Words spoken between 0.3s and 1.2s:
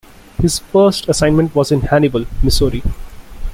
His first